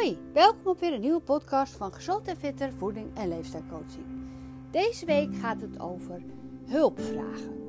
[0.00, 4.06] Hoi, welkom op weer een nieuwe podcast van Gezond en Fitter Voeding en Leefstijlcoaching.
[4.70, 6.22] Deze week gaat het over
[6.66, 7.60] hulpvragen.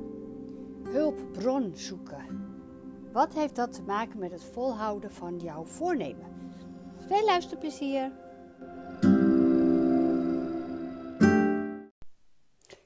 [0.82, 2.54] Hulpbron zoeken.
[3.12, 6.54] Wat heeft dat te maken met het volhouden van jouw voornemen?
[7.06, 8.12] Veel luisterplezier!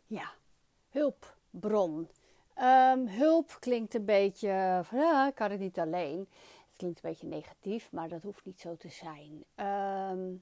[0.06, 0.32] Ja,
[0.88, 2.08] hulpbron.
[2.62, 6.28] Um, hulp klinkt een beetje van kan het niet alleen
[6.76, 9.44] klinkt een beetje negatief, maar dat hoeft niet zo te zijn.
[9.54, 10.34] Ehm,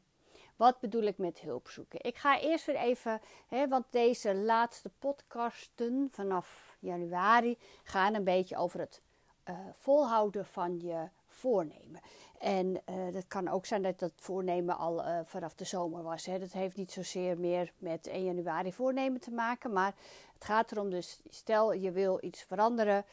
[0.56, 2.04] wat bedoel ik met hulp zoeken?
[2.04, 8.56] Ik ga eerst weer even, hè, want deze laatste podcasten vanaf januari gaan een beetje
[8.56, 9.02] over het
[9.48, 12.00] uh, volhouden van je voornemen.
[12.38, 16.26] En uh, dat kan ook zijn dat dat voornemen al uh, vanaf de zomer was.
[16.26, 16.38] Hè.
[16.38, 19.72] Dat heeft niet zozeer meer met 1 januari voornemen te maken.
[19.72, 19.94] Maar
[20.34, 23.04] het gaat erom, dus stel je wil iets veranderen.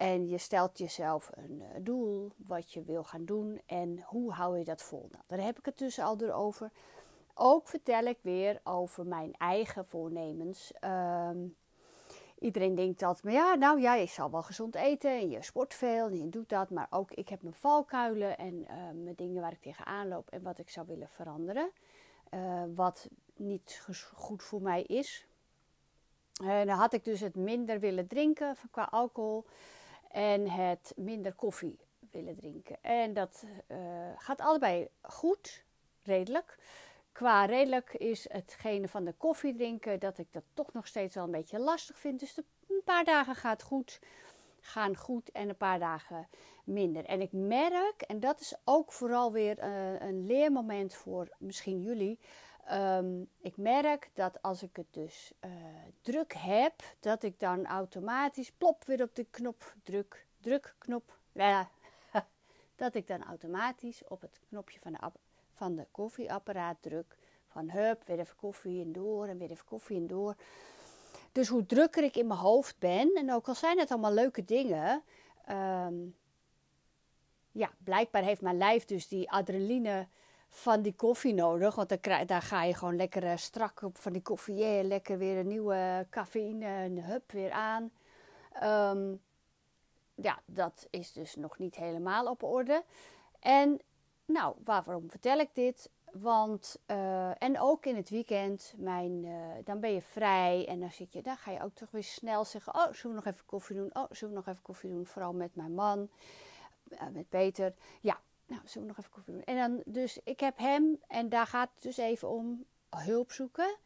[0.00, 4.58] En je stelt jezelf een eh, doel, wat je wil gaan doen en hoe hou
[4.58, 5.08] je dat vol.
[5.10, 6.70] Nou, daar heb ik het dus al door over.
[7.34, 10.72] Ook vertel ik weer over mijn eigen voornemens.
[10.72, 11.38] Ehm,
[12.38, 15.74] iedereen denkt dat, maar ja, nou ja, je zal wel gezond eten en je sport
[15.74, 16.70] veel en je doet dat.
[16.70, 20.42] Maar ook ik heb mijn valkuilen en uh, mijn dingen waar ik tegenaan loop en
[20.42, 21.70] wat ik zou willen veranderen.
[22.30, 23.82] Uh, wat niet
[24.14, 25.26] goed voor mij is.
[26.40, 29.44] Dan had ik dus het minder willen drinken qua alcohol
[30.10, 31.78] en het minder koffie
[32.10, 32.76] willen drinken.
[32.80, 33.78] En dat uh,
[34.16, 35.64] gaat allebei goed,
[36.02, 36.58] redelijk.
[37.12, 41.24] Qua redelijk is hetgene van de koffie drinken dat ik dat toch nog steeds wel
[41.24, 42.20] een beetje lastig vind.
[42.20, 44.00] Dus een paar dagen gaat goed,
[44.60, 46.28] gaan goed en een paar dagen
[46.64, 47.04] minder.
[47.04, 52.18] En ik merk, en dat is ook vooral weer uh, een leermoment voor misschien jullie.
[52.72, 55.50] Um, ik merk dat als ik het dus uh,
[56.00, 61.18] druk heb, dat ik dan automatisch plop weer op de knop druk, drukknop.
[61.32, 61.70] Ja,
[62.76, 64.98] dat ik dan automatisch op het knopje van de,
[65.52, 67.16] van de koffieapparaat druk.
[67.46, 70.34] Van hup, weer even koffie en door en weer even koffie en door.
[71.32, 74.44] Dus hoe drukker ik in mijn hoofd ben, en ook al zijn het allemaal leuke
[74.44, 75.02] dingen,
[75.50, 76.16] um,
[77.52, 80.08] ja, blijkbaar heeft mijn lijf dus die adrenaline
[80.50, 81.74] van die koffie nodig.
[81.74, 84.82] Want dan daar ga je gewoon lekker uh, strak op van die koffie.
[84.82, 87.90] Lekker weer een nieuwe cafeïne, een hup weer aan.
[88.62, 89.20] Um,
[90.14, 92.84] ja, dat is dus nog niet helemaal op orde.
[93.40, 93.80] En
[94.24, 95.90] nou, waarom vertel ik dit?
[96.12, 100.90] Want, uh, en ook in het weekend, mijn, uh, dan ben je vrij en dan
[100.90, 103.46] zit je, dan ga je ook toch weer snel zeggen: Oh, zullen we nog even
[103.46, 103.90] koffie doen?
[103.92, 105.06] Oh, zullen we nog even koffie doen?
[105.06, 106.08] Vooral met mijn man,
[107.12, 107.74] met Peter.
[108.00, 109.44] Ja, nou, zullen we nog even koffie doen?
[109.44, 112.64] En dan, dus ik heb hem, en daar gaat het dus even om
[112.96, 113.76] hulp zoeken.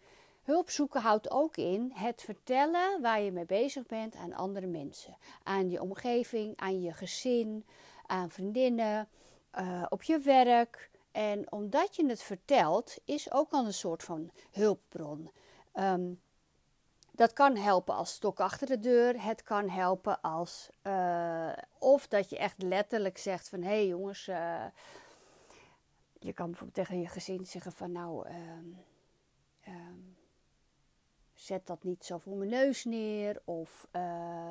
[0.42, 5.16] Hulp zoeken houdt ook in het vertellen waar je mee bezig bent aan andere mensen.
[5.42, 7.66] Aan je omgeving, aan je gezin,
[8.06, 9.08] aan vriendinnen,
[9.58, 10.91] uh, op je werk.
[11.12, 15.30] En omdat je het vertelt, is ook al een soort van hulpbron.
[15.74, 16.20] Um,
[17.16, 19.22] dat kan helpen als stok achter de deur.
[19.22, 20.70] Het kan helpen als.
[20.82, 24.28] Uh, of dat je echt letterlijk zegt: van hé hey jongens.
[24.28, 24.64] Uh,
[26.19, 28.28] je kan bijvoorbeeld tegen je gezin zeggen: van nou.
[28.28, 28.84] Um,
[29.69, 30.16] um,
[31.34, 33.42] zet dat niet zo voor mijn neus neer.
[33.44, 33.88] Of.
[33.92, 34.50] Uh,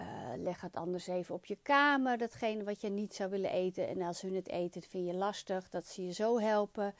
[0.00, 3.88] uh, leg het anders even op je kamer, datgene wat je niet zou willen eten.
[3.88, 6.94] En als hun het eten, vind je lastig, dat ze je zo helpen.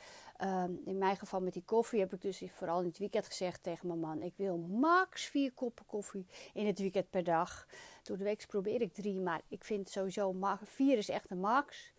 [0.44, 3.62] Um, in mijn geval met die koffie heb ik dus vooral in het weekend gezegd
[3.62, 7.66] tegen mijn man: ik wil max vier koppen koffie in het weekend per dag.
[8.03, 10.34] Door de week probeer ik drie, maar ik vind sowieso
[10.65, 11.93] vier is echt een max.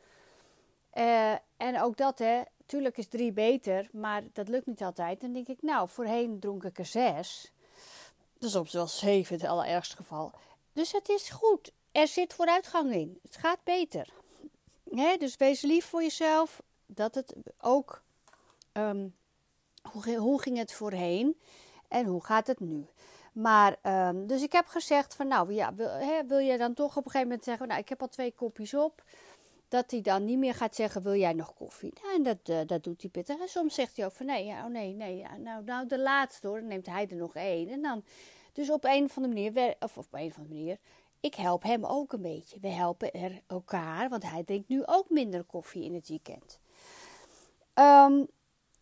[0.94, 5.22] Uh, en ook dat, hè, tuurlijk is drie beter, maar dat lukt niet altijd.
[5.22, 7.52] Dan denk ik, nou, voorheen dronk ik er zes.
[8.40, 10.32] Dus soms wel zeven het allerergste geval.
[10.74, 11.72] Dus het is goed.
[11.92, 13.20] Er zit vooruitgang in.
[13.22, 14.14] Het gaat beter.
[15.20, 16.62] Dus wees lief voor jezelf.
[16.86, 18.02] Dat het ook.
[18.74, 19.16] Um,
[20.18, 21.40] hoe, ging het voorheen
[21.88, 22.86] en hoe gaat het nu?
[23.34, 23.78] Maar,
[24.08, 25.90] um, dus ik heb gezegd van nou, ja, wil,
[26.28, 28.74] wil je dan toch op een gegeven moment zeggen, nou, ik heb al twee kopjes
[28.74, 29.04] op.
[29.68, 31.94] Dat hij dan niet meer gaat zeggen, wil jij nog koffie?
[32.02, 33.40] Nou, en dat, uh, dat doet hij pittig.
[33.40, 36.00] En soms zegt hij ook van nee, ja, oh nee, nee, ja, nou, nou de
[36.00, 36.60] laatste hoor.
[36.60, 37.70] Dan neemt hij er nog één.
[37.70, 38.04] En dan
[38.52, 40.78] dus op een of andere manier, of op een of andere manier,
[41.20, 42.60] ik help hem ook een beetje.
[42.60, 46.60] We helpen er elkaar, want hij drinkt nu ook minder koffie in het weekend.
[47.74, 48.28] Um,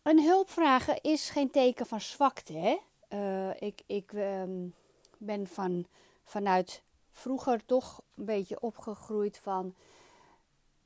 [0.02, 2.52] een hulp vragen is geen teken van zwakte.
[2.52, 2.78] Hè?
[3.08, 4.74] Uh, ik ik um,
[5.18, 5.86] ben van,
[6.24, 6.82] vanuit
[7.12, 9.74] vroeger toch een beetje opgegroeid van,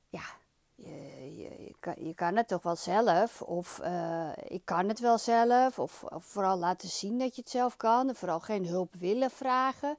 [0.09, 0.25] ja,
[0.75, 6.05] je, je, kan, het toch wel zelf, of uh, ik kan het wel zelf, of,
[6.11, 9.99] vooral laten zien dat je het zelf kan, en vooral geen hulp willen vragen.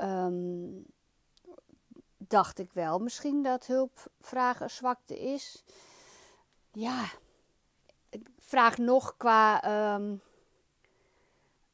[0.00, 0.84] Um,
[2.16, 5.64] dacht ik wel misschien dat hulp vragen zwakte is.
[6.72, 7.04] ja,
[8.08, 9.62] ik vraag nog qua.
[9.62, 10.16] ehm,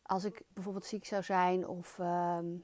[0.03, 2.55] als ik bijvoorbeeld ziek zou zijn of ehm,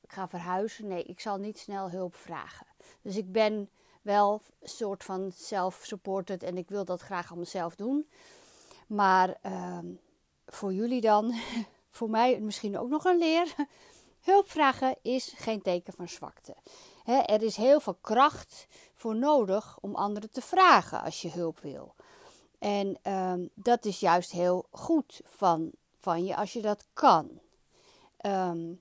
[0.00, 0.86] ik ga verhuizen.
[0.86, 2.66] Nee, ik zal niet snel hulp vragen.
[3.02, 3.70] Dus ik ben
[4.06, 8.08] wel een soort van self-supported en ik wil dat graag allemaal zelf doen.
[8.86, 9.86] Maar ehm,
[10.46, 11.34] voor jullie dan,
[11.96, 13.54] voor mij misschien ook nog een leer.
[14.20, 16.54] Hulp vragen is geen teken van zwakte.
[17.04, 21.94] Er is heel veel kracht voor nodig om anderen te vragen als je hulp wil.
[22.58, 25.70] En ehm, dat is juist heel goed van,
[26.00, 27.40] van je als je dat kan.
[28.16, 28.72] Ehm,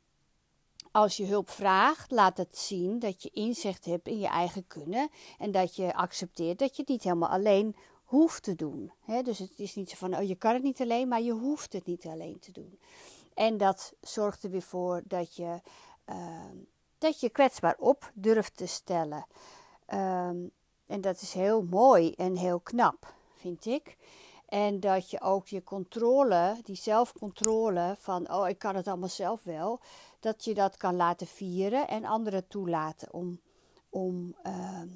[0.96, 5.10] als je hulp vraagt, laat het zien dat je inzicht hebt in je eigen kunnen.
[5.38, 8.92] En dat je accepteert dat je het niet helemaal alleen hoeft te doen.
[9.24, 11.74] Dus het is niet zo van, oh je kan het niet alleen, maar je hoeft
[11.74, 12.80] het niet alleen te doen.
[13.34, 15.62] En dat zorgt er weer voor dat je,
[16.06, 16.56] ehm,
[16.98, 19.26] dat je kwetsbaar op durft te stellen.
[19.86, 20.38] Ehm,
[20.86, 23.98] en dat is heel mooi en heel knap, vind ik.
[24.46, 29.44] En dat je ook je controle, die zelfcontrole van, oh ik kan het allemaal zelf
[29.44, 29.80] wel,
[30.26, 33.40] dat je dat kan laten vieren en anderen toelaten om,
[33.90, 34.88] om ehm,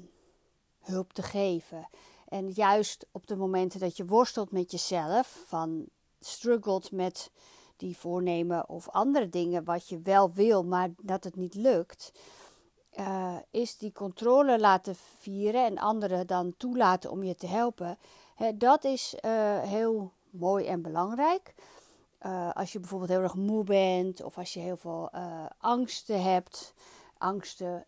[0.80, 1.88] hulp te geven.
[2.28, 5.84] En juist op de momenten dat je worstelt met jezelf, van
[6.20, 7.30] struggelt met
[7.76, 12.12] die voornemen of andere dingen wat je wel wil, maar dat het niet lukt,
[12.98, 17.98] uh, is die controle laten vieren en anderen dan toelaten om je te helpen.
[18.34, 21.54] Hè, dat is uh, heel mooi en belangrijk.
[22.26, 25.10] Uh, als je bijvoorbeeld heel erg moe bent of als je heel veel
[25.58, 26.74] angsten hebt.
[27.18, 27.86] Angsten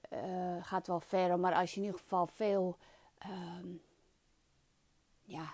[0.60, 2.76] gaat wel verder, maar als je in ieder geval veel.
[3.18, 3.68] Ehm,
[5.22, 5.52] ja,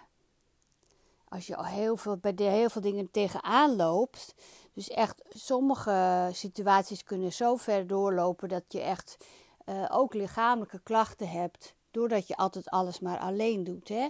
[1.29, 4.35] als je al heel veel, bij heel veel dingen tegenaan loopt.
[4.73, 9.17] Dus echt, sommige situaties kunnen zo ver doorlopen dat je echt
[9.89, 11.75] ook lichamelijke klachten hebt.
[11.91, 13.89] Doordat je altijd alles maar alleen doet.
[13.89, 14.09] Hè?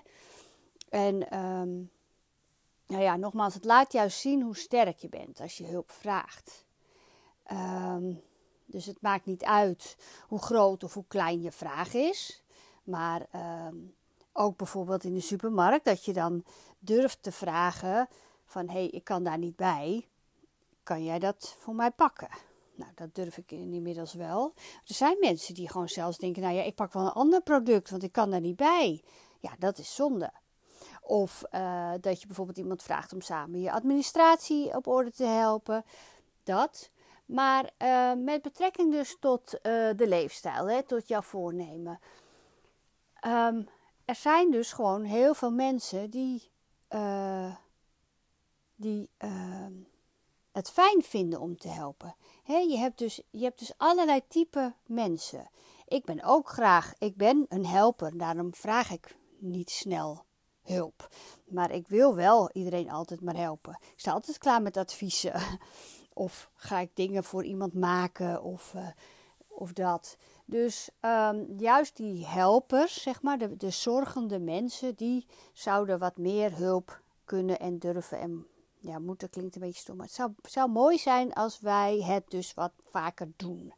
[0.88, 1.90] En um,
[2.88, 6.66] nou ja, nogmaals, het laat juist zien hoe sterk je bent als je hulp vraagt.
[7.52, 8.22] Um,
[8.64, 9.96] dus het maakt niet uit
[10.28, 12.42] hoe groot of hoe klein je vraag is.
[12.84, 13.26] Maar
[13.66, 13.94] um,
[14.32, 16.44] ook bijvoorbeeld in de supermarkt, dat je dan
[16.78, 18.08] durft te vragen
[18.44, 20.08] van hé, hey, ik kan daar niet bij.
[20.82, 22.28] Kan jij dat voor mij pakken?
[22.74, 24.52] Nou, dat durf ik inmiddels wel.
[24.86, 27.90] Er zijn mensen die gewoon zelfs denken, nou ja, ik pak wel een ander product,
[27.90, 29.02] want ik kan daar niet bij.
[29.38, 30.32] Ja, dat is zonde.
[31.08, 35.84] Of uh, dat je bijvoorbeeld iemand vraagt om samen je administratie op orde te helpen.
[36.42, 36.90] Dat.
[37.26, 39.60] Maar uh, met betrekking dus tot uh,
[39.96, 42.00] de leefstijl, hè, tot jouw voornemen.
[43.26, 43.68] Um,
[44.04, 46.50] er zijn dus gewoon heel veel mensen die,
[48.74, 49.72] die ehm,
[50.52, 52.16] het fijn vinden om te helpen.
[52.42, 55.50] He, je, hebt dus, je hebt dus allerlei type mensen.
[55.86, 60.26] Ik ben ook graag, ik ben een helper, daarom vraag ik niet snel
[60.68, 61.08] hulp.
[61.46, 63.78] Maar ik wil wel iedereen altijd maar helpen.
[63.80, 65.40] Ik sta altijd klaar met adviezen.
[66.12, 68.88] Of ga ik dingen voor iemand maken of, uh,
[69.48, 70.16] of dat.
[70.44, 76.56] Dus um, juist die helpers, zeg maar, de, de zorgende mensen, die zouden wat meer
[76.56, 78.46] hulp kunnen en durven en
[78.80, 79.96] ja, moeten klinkt een beetje stom.
[79.96, 83.72] Maar het zou, zou mooi zijn als wij het dus wat vaker doen.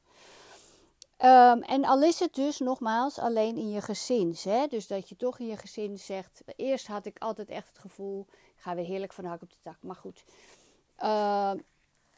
[1.25, 4.37] Um, en al is het dus nogmaals alleen in je gezin.
[4.43, 4.67] Hè?
[4.67, 6.43] Dus dat je toch in je gezin zegt.
[6.57, 8.27] Eerst had ik altijd echt het gevoel.
[8.31, 9.77] Ik ga weer heerlijk van hak op de tak.
[9.81, 10.25] Maar goed.
[11.03, 11.53] Uh,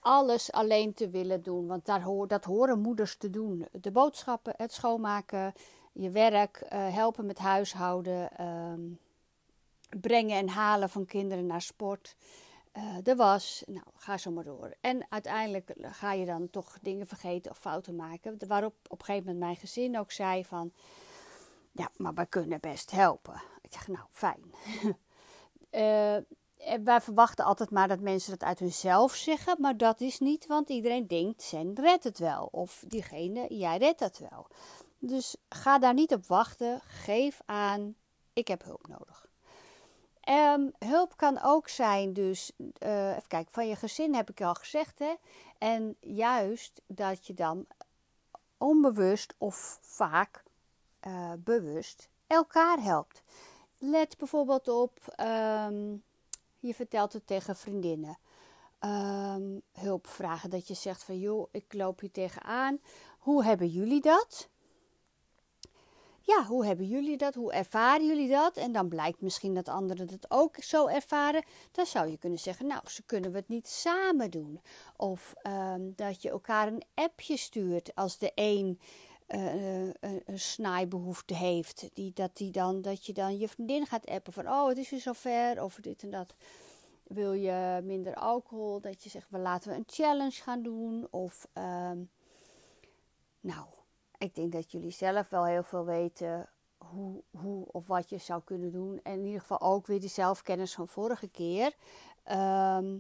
[0.01, 1.67] alles alleen te willen doen.
[1.67, 3.67] Want daar hoor, dat horen moeders te doen.
[3.73, 5.53] De boodschappen, het schoonmaken,
[5.93, 8.29] je werk, uh, helpen met huishouden.
[8.41, 8.97] Uh,
[10.01, 12.17] brengen en halen van kinderen naar sport
[12.77, 13.63] uh, de was.
[13.67, 14.75] Nou, ga zo maar door.
[14.81, 18.37] En uiteindelijk ga je dan toch dingen vergeten of fouten maken.
[18.47, 20.73] Waarop op een gegeven moment mijn gezin ook zei van...
[21.73, 23.43] Ja, maar wij kunnen best helpen.
[23.61, 24.43] Ik zeg, nou, fijn.
[25.71, 26.17] uh,
[26.85, 29.57] wij verwachten altijd maar dat mensen dat uit hunzelf zeggen.
[29.61, 32.49] Maar dat is niet, want iedereen denkt, Zen redt het wel.
[32.51, 34.47] Of diegene, jij redt het wel.
[34.99, 36.81] Dus ga daar niet op wachten.
[36.85, 37.95] Geef aan,
[38.33, 39.32] ik heb hulp nodig.
[40.29, 44.55] Um, hulp kan ook zijn, dus uh, even kijken, van je gezin heb ik al
[44.55, 44.99] gezegd.
[44.99, 45.15] Hè?
[45.59, 47.67] En juist dat je dan
[48.59, 50.45] onbewust of vaak
[51.07, 53.23] uh, bewust elkaar helpt.
[53.79, 56.03] Let bijvoorbeeld op, um,
[56.59, 58.19] je vertelt het tegen vriendinnen.
[58.81, 62.81] Um, hulp vragen, dat je zegt van joh, ik loop hier tegenaan.
[63.19, 64.49] Hoe hebben jullie dat?
[66.23, 67.35] Ja, hoe hebben jullie dat?
[67.35, 68.57] Hoe ervaren jullie dat?
[68.57, 71.45] En dan blijkt misschien dat anderen dat ook zo ervaren.
[71.73, 74.61] Dan zou je kunnen zeggen, nou, ze kunnen we het niet samen doen.
[74.97, 78.81] Of um, dat je elkaar een appje stuurt als de een
[79.29, 81.91] uh, een, een snijbehoefte heeft.
[81.93, 84.91] Die, dat, die dan, dat je dan je vriendin gaat appen van oh het is
[84.91, 86.35] weer zover of dit en dat.
[87.03, 88.81] Wil je minder alcohol?
[88.81, 91.07] Dat je zegt we laten we een challenge gaan doen.
[91.11, 91.99] Of ehm,
[93.41, 93.67] nou,
[94.23, 96.49] ik denk dat jullie zelf wel heel veel weten
[96.79, 99.01] hoe, hoe of wat je zou kunnen doen.
[99.03, 101.75] En in ieder geval ook weer die zelfkennis van vorige keer.
[102.23, 102.99] Ehm,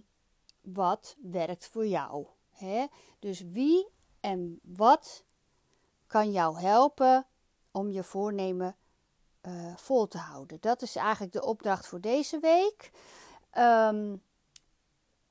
[0.60, 2.26] wat werkt voor jou?
[2.50, 2.86] Hè?
[3.18, 3.88] Dus wie
[4.20, 5.24] en wat
[6.06, 7.26] kan jou helpen
[7.72, 8.76] om je voornemen
[9.42, 10.60] uh, vol te houden?
[10.60, 12.90] Dat is eigenlijk de opdracht voor deze week.
[13.58, 14.22] Um,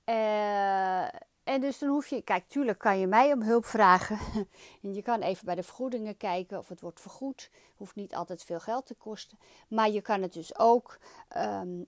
[0.05, 1.07] uh,
[1.43, 4.19] en dus dan hoef je, kijk, tuurlijk kan je mij om hulp vragen.
[4.83, 7.49] en je kan even bij de vergoedingen kijken of het wordt vergoed.
[7.75, 9.39] Hoeft niet altijd veel geld te kosten.
[9.67, 10.97] Maar je kan het dus ook
[11.37, 11.87] um,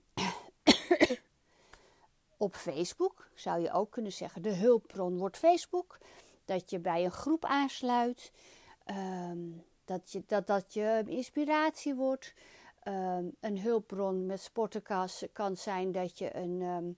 [2.36, 4.42] op Facebook, zou je ook kunnen zeggen.
[4.42, 5.98] De hulpbron wordt Facebook.
[6.44, 8.32] Dat je bij een groep aansluit.
[8.86, 12.34] Um, dat, je, dat dat je inspiratie wordt.
[12.88, 16.96] Um, een hulpbron met sportenkast kan zijn dat je een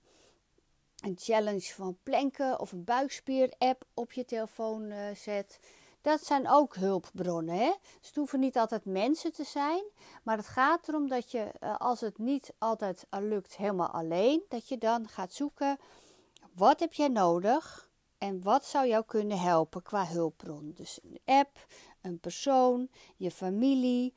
[1.03, 5.59] een challenge van planken of een buikspier-app op je telefoon uh, zet.
[6.01, 7.55] Dat zijn ook hulpbronnen.
[7.55, 7.73] Hè?
[7.99, 9.83] Dus het hoeven niet altijd mensen te zijn.
[10.23, 14.67] Maar het gaat erom dat je, uh, als het niet altijd lukt helemaal alleen, dat
[14.67, 15.77] je dan gaat zoeken.
[16.53, 17.89] Wat heb jij nodig?
[18.17, 20.71] En wat zou jou kunnen helpen qua hulpbron?
[20.75, 21.65] Dus een app,
[22.01, 24.13] een persoon, je familie.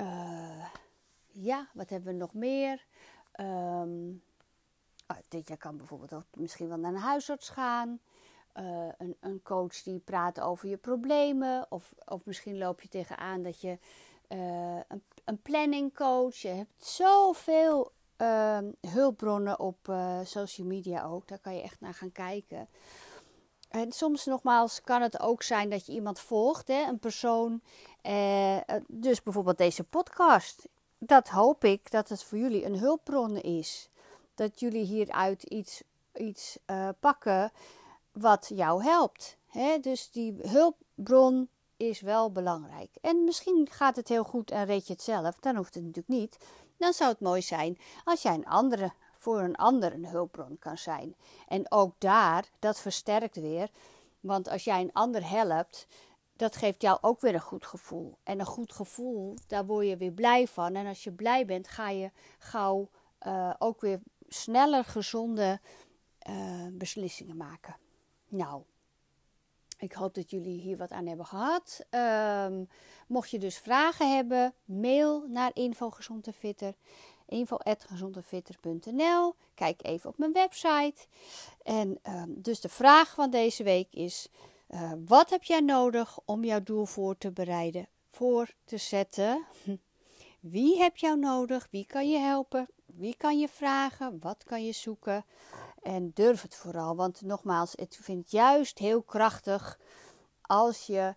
[0.00, 0.64] Uh,
[1.30, 2.86] ja, wat hebben we nog meer?
[3.40, 4.22] Um,
[5.10, 8.00] uh, je kan bijvoorbeeld ook misschien wel naar een huisarts gaan.
[8.54, 11.66] Uh, een, een, coach die praat over je problemen.
[11.68, 13.78] Of, of misschien loop je tegenaan dat je
[14.28, 16.34] uh, een, een planningcoach.
[16.34, 21.28] Je hebt zoveel uh, hulpbronnen op uh, social media ook.
[21.28, 22.68] Daar kan je echt naar gaan kijken.
[23.68, 27.62] En soms nogmaals kan het ook zijn dat je iemand volgt, hè, een persoon.
[28.86, 30.68] dus bijvoorbeeld deze podcast.
[30.98, 33.90] Dat hoop ik dat het voor jullie een hulpbron is
[34.38, 35.82] dat jullie hieruit iets,
[36.14, 37.52] iets uh, pakken
[38.12, 39.36] wat jou helpt.
[39.46, 39.78] Hè?
[39.78, 42.90] Dus die hulpbron is wel belangrijk.
[43.00, 46.20] En misschien gaat het heel goed en reed je het zelf, dan hoeft het natuurlijk
[46.20, 46.38] niet.
[46.76, 50.78] Dan zou het mooi zijn als jij een andere, voor een ander een hulpbron kan
[50.78, 51.14] zijn.
[51.48, 53.70] En ook daar, dat versterkt weer.
[54.20, 55.86] Want als jij een ander helpt,
[56.36, 58.18] dat geeft jou ook weer een goed gevoel.
[58.22, 60.74] En een goed gevoel, daar word je weer blij van.
[60.74, 62.88] En als je blij bent, ga je gauw
[63.26, 65.60] uh, ook weer sneller gezonde
[66.28, 67.76] uh, beslissingen maken.
[68.28, 68.62] Nou,
[69.78, 71.86] ik hoop dat jullie hier wat aan hebben gehad.
[71.90, 72.68] Um,
[73.06, 76.74] mocht je dus vragen hebben, mail naar infogezondefitter.
[77.26, 81.06] info.gezondefitter.nl Kijk even op mijn website.
[81.62, 84.28] En um, dus de vraag van deze week is...
[84.68, 89.44] Uh, wat heb jij nodig om jouw doel voor te bereiden, voor te zetten?
[90.40, 91.68] Wie heb jou nodig?
[91.70, 92.68] Wie kan je helpen?
[92.98, 94.18] Wie kan je vragen?
[94.20, 95.24] Wat kan je zoeken?
[95.82, 96.96] En durf het vooral.
[96.96, 99.78] Want nogmaals, ik vind juist heel krachtig
[100.42, 101.14] als je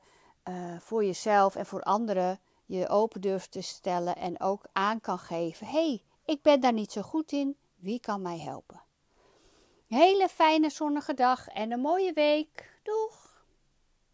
[0.49, 5.19] uh, voor jezelf en voor anderen je open durft te stellen en ook aan kan
[5.19, 7.57] geven: hé, hey, ik ben daar niet zo goed in.
[7.75, 8.81] Wie kan mij helpen?
[9.87, 12.79] Hele fijne zonnige dag en een mooie week.
[12.83, 13.30] Doeg!